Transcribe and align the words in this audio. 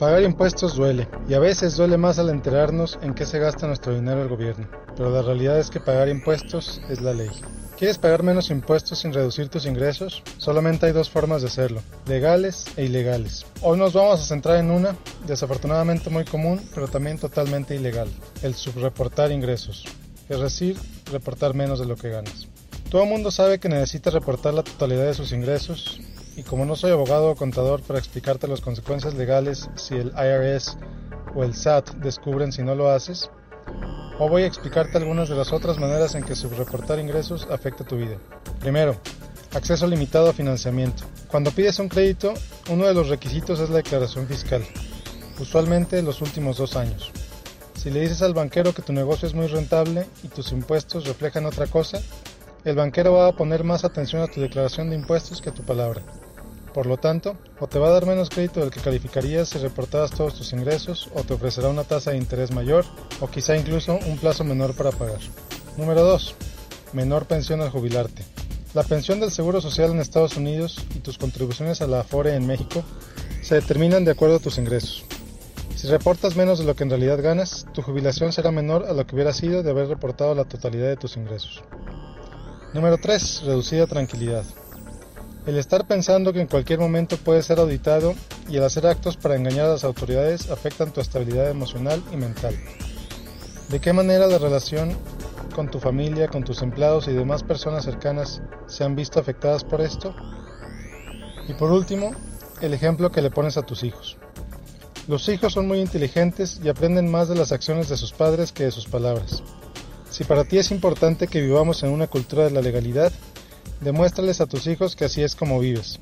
Pagar 0.00 0.22
impuestos 0.22 0.76
duele, 0.76 1.06
y 1.28 1.34
a 1.34 1.38
veces 1.38 1.76
duele 1.76 1.98
más 1.98 2.18
al 2.18 2.30
enterarnos 2.30 2.98
en 3.02 3.12
qué 3.12 3.26
se 3.26 3.38
gasta 3.38 3.66
nuestro 3.66 3.94
dinero 3.94 4.22
el 4.22 4.30
gobierno, 4.30 4.66
pero 4.96 5.10
la 5.10 5.20
realidad 5.20 5.58
es 5.58 5.68
que 5.68 5.78
pagar 5.78 6.08
impuestos 6.08 6.80
es 6.88 7.02
la 7.02 7.12
ley. 7.12 7.28
¿Quieres 7.78 7.98
pagar 7.98 8.22
menos 8.22 8.48
impuestos 8.48 9.00
sin 9.00 9.12
reducir 9.12 9.50
tus 9.50 9.66
ingresos? 9.66 10.22
Solamente 10.38 10.86
hay 10.86 10.92
dos 10.92 11.10
formas 11.10 11.42
de 11.42 11.48
hacerlo, 11.48 11.82
legales 12.06 12.64
e 12.78 12.86
ilegales. 12.86 13.44
Hoy 13.60 13.76
nos 13.76 13.92
vamos 13.92 14.22
a 14.22 14.24
centrar 14.24 14.56
en 14.56 14.70
una, 14.70 14.96
desafortunadamente 15.26 16.08
muy 16.08 16.24
común, 16.24 16.62
pero 16.74 16.88
también 16.88 17.18
totalmente 17.18 17.74
ilegal, 17.74 18.08
el 18.40 18.54
subreportar 18.54 19.30
ingresos, 19.30 19.84
es 20.30 20.40
decir, 20.40 20.78
reportar 21.12 21.52
menos 21.52 21.78
de 21.78 21.84
lo 21.84 21.96
que 21.96 22.08
ganas. 22.08 22.48
Todo 22.88 23.02
el 23.02 23.08
mundo 23.10 23.30
sabe 23.30 23.60
que 23.60 23.68
necesita 23.68 24.08
reportar 24.08 24.54
la 24.54 24.62
totalidad 24.62 25.04
de 25.04 25.14
sus 25.14 25.32
ingresos 25.32 26.00
y 26.40 26.42
como 26.42 26.64
no 26.64 26.74
soy 26.74 26.90
abogado 26.90 27.28
o 27.28 27.36
contador 27.36 27.82
para 27.82 27.98
explicarte 27.98 28.48
las 28.48 28.62
consecuencias 28.62 29.12
legales 29.12 29.68
si 29.74 29.94
el 29.94 30.10
IRS 30.16 30.78
o 31.34 31.44
el 31.44 31.54
SAT 31.54 31.96
descubren 31.96 32.50
si 32.50 32.62
no 32.62 32.74
lo 32.74 32.88
haces, 32.88 33.30
o 34.18 34.26
voy 34.26 34.44
a 34.44 34.46
explicarte 34.46 34.96
algunas 34.96 35.28
de 35.28 35.34
las 35.34 35.52
otras 35.52 35.78
maneras 35.78 36.14
en 36.14 36.24
que 36.24 36.34
subreportar 36.34 36.98
ingresos 36.98 37.46
afecta 37.50 37.84
tu 37.84 37.96
vida. 37.96 38.16
Primero, 38.58 38.96
acceso 39.52 39.86
limitado 39.86 40.30
a 40.30 40.32
financiamiento. 40.32 41.04
Cuando 41.28 41.50
pides 41.50 41.78
un 41.78 41.90
crédito, 41.90 42.32
uno 42.70 42.86
de 42.86 42.94
los 42.94 43.10
requisitos 43.10 43.60
es 43.60 43.68
la 43.68 43.76
declaración 43.76 44.26
fiscal, 44.26 44.64
usualmente 45.38 46.00
los 46.00 46.22
últimos 46.22 46.56
dos 46.56 46.74
años. 46.74 47.12
Si 47.74 47.90
le 47.90 48.00
dices 48.00 48.22
al 48.22 48.32
banquero 48.32 48.72
que 48.72 48.80
tu 48.80 48.94
negocio 48.94 49.28
es 49.28 49.34
muy 49.34 49.46
rentable 49.46 50.06
y 50.22 50.28
tus 50.28 50.52
impuestos 50.52 51.06
reflejan 51.06 51.44
otra 51.44 51.66
cosa, 51.66 52.00
el 52.64 52.76
banquero 52.76 53.12
va 53.12 53.28
a 53.28 53.36
poner 53.36 53.62
más 53.62 53.84
atención 53.84 54.22
a 54.22 54.26
tu 54.26 54.40
declaración 54.40 54.88
de 54.88 54.96
impuestos 54.96 55.42
que 55.42 55.50
a 55.50 55.54
tu 55.54 55.62
palabra. 55.62 56.00
Por 56.74 56.86
lo 56.86 56.98
tanto, 56.98 57.36
o 57.58 57.66
te 57.66 57.78
va 57.78 57.88
a 57.88 57.92
dar 57.92 58.06
menos 58.06 58.30
crédito 58.30 58.60
del 58.60 58.70
que 58.70 58.80
calificarías 58.80 59.48
si 59.48 59.58
reportaras 59.58 60.12
todos 60.12 60.34
tus 60.34 60.52
ingresos, 60.52 61.08
o 61.14 61.24
te 61.24 61.34
ofrecerá 61.34 61.68
una 61.68 61.84
tasa 61.84 62.12
de 62.12 62.16
interés 62.16 62.52
mayor, 62.52 62.84
o 63.20 63.28
quizá 63.28 63.56
incluso 63.56 63.98
un 64.06 64.18
plazo 64.18 64.44
menor 64.44 64.74
para 64.74 64.92
pagar. 64.92 65.20
Número 65.76 66.02
2. 66.02 66.34
Menor 66.92 67.26
pensión 67.26 67.60
al 67.60 67.70
jubilarte. 67.70 68.24
La 68.72 68.84
pensión 68.84 69.18
del 69.18 69.32
Seguro 69.32 69.60
Social 69.60 69.90
en 69.90 69.98
Estados 69.98 70.36
Unidos 70.36 70.84
y 70.94 71.00
tus 71.00 71.18
contribuciones 71.18 71.82
a 71.82 71.88
la 71.88 72.00
AFORE 72.00 72.36
en 72.36 72.46
México 72.46 72.84
se 73.42 73.56
determinan 73.56 74.04
de 74.04 74.12
acuerdo 74.12 74.36
a 74.36 74.40
tus 74.40 74.58
ingresos. 74.58 75.04
Si 75.74 75.88
reportas 75.88 76.36
menos 76.36 76.60
de 76.60 76.66
lo 76.66 76.76
que 76.76 76.84
en 76.84 76.90
realidad 76.90 77.20
ganas, 77.20 77.66
tu 77.72 77.82
jubilación 77.82 78.32
será 78.32 78.52
menor 78.52 78.84
a 78.84 78.92
lo 78.92 79.06
que 79.06 79.14
hubiera 79.16 79.32
sido 79.32 79.64
de 79.64 79.70
haber 79.70 79.88
reportado 79.88 80.34
la 80.36 80.44
totalidad 80.44 80.86
de 80.86 80.96
tus 80.96 81.16
ingresos. 81.16 81.64
Número 82.74 82.98
3. 82.98 83.42
Reducida 83.46 83.86
tranquilidad. 83.88 84.44
El 85.46 85.56
estar 85.56 85.86
pensando 85.86 86.32
que 86.32 86.40
en 86.40 86.46
cualquier 86.46 86.78
momento 86.78 87.16
puedes 87.16 87.46
ser 87.46 87.60
auditado 87.60 88.14
y 88.48 88.58
el 88.58 88.64
hacer 88.64 88.86
actos 88.86 89.16
para 89.16 89.36
engañar 89.36 89.66
a 89.66 89.72
las 89.72 89.84
autoridades 89.84 90.50
afectan 90.50 90.92
tu 90.92 91.00
estabilidad 91.00 91.48
emocional 91.48 92.02
y 92.12 92.16
mental. 92.16 92.54
¿De 93.70 93.80
qué 93.80 93.92
manera 93.94 94.26
la 94.26 94.38
relación 94.38 94.96
con 95.54 95.70
tu 95.70 95.80
familia, 95.80 96.28
con 96.28 96.44
tus 96.44 96.60
empleados 96.60 97.08
y 97.08 97.12
demás 97.12 97.42
personas 97.42 97.84
cercanas 97.84 98.42
se 98.66 98.84
han 98.84 98.94
visto 98.94 99.18
afectadas 99.18 99.64
por 99.64 99.80
esto? 99.80 100.14
Y 101.48 101.54
por 101.54 101.72
último, 101.72 102.14
el 102.60 102.74
ejemplo 102.74 103.10
que 103.10 103.22
le 103.22 103.30
pones 103.30 103.56
a 103.56 103.62
tus 103.62 103.82
hijos. 103.82 104.18
Los 105.08 105.26
hijos 105.30 105.54
son 105.54 105.66
muy 105.66 105.80
inteligentes 105.80 106.60
y 106.62 106.68
aprenden 106.68 107.10
más 107.10 107.28
de 107.28 107.34
las 107.34 107.50
acciones 107.50 107.88
de 107.88 107.96
sus 107.96 108.12
padres 108.12 108.52
que 108.52 108.64
de 108.64 108.70
sus 108.70 108.86
palabras. 108.86 109.42
Si 110.10 110.24
para 110.24 110.44
ti 110.44 110.58
es 110.58 110.70
importante 110.70 111.28
que 111.28 111.40
vivamos 111.40 111.82
en 111.82 111.90
una 111.90 112.08
cultura 112.08 112.44
de 112.44 112.50
la 112.50 112.60
legalidad, 112.60 113.10
Demuéstrales 113.80 114.40
a 114.40 114.46
tus 114.46 114.66
hijos 114.66 114.94
que 114.94 115.06
así 115.06 115.22
es 115.22 115.34
como 115.34 115.58
vives. 115.58 115.98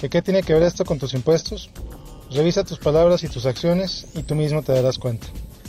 ¿De 0.00 0.08
qué 0.08 0.22
tiene 0.22 0.42
que 0.42 0.54
ver 0.54 0.62
esto 0.62 0.84
con 0.84 0.98
tus 0.98 1.12
impuestos? 1.12 1.70
Revisa 2.30 2.64
tus 2.64 2.78
palabras 2.78 3.22
y 3.24 3.28
tus 3.28 3.44
acciones 3.44 4.06
y 4.14 4.22
tú 4.22 4.34
mismo 4.34 4.62
te 4.62 4.72
darás 4.72 4.98
cuenta. 4.98 5.26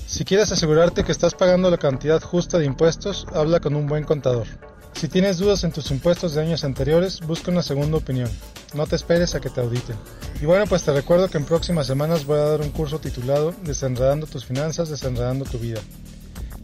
Si 0.08 0.24
quieres 0.26 0.52
asegurarte 0.52 1.04
que 1.04 1.12
estás 1.12 1.34
pagando 1.34 1.70
la 1.70 1.78
cantidad 1.78 2.22
justa 2.22 2.58
de 2.58 2.66
impuestos, 2.66 3.26
habla 3.34 3.60
con 3.60 3.76
un 3.76 3.88
buen 3.88 4.04
contador. 4.04 4.48
Si 4.94 5.08
tienes 5.08 5.38
dudas 5.38 5.64
en 5.64 5.72
tus 5.72 5.90
impuestos 5.90 6.34
de 6.34 6.42
años 6.42 6.64
anteriores, 6.64 7.22
busca 7.22 7.50
una 7.50 7.64
segunda 7.64 7.98
opinión. 7.98 8.30
No 8.74 8.86
te 8.88 8.96
esperes 8.96 9.36
a 9.36 9.40
que 9.40 9.50
te 9.50 9.60
auditen. 9.60 9.96
Y 10.42 10.46
bueno, 10.46 10.66
pues 10.68 10.84
te 10.84 10.94
recuerdo 10.94 11.28
que 11.28 11.38
en 11.38 11.46
próximas 11.46 11.88
semanas 11.88 12.26
voy 12.26 12.40
a 12.40 12.46
dar 12.46 12.62
un 12.62 12.70
curso 12.72 13.00
titulado 13.00 13.54
Desenredando 13.64 14.28
tus 14.28 14.46
finanzas, 14.46 14.90
desenredando 14.90 15.46
tu 15.46 15.58
vida. 15.58 15.82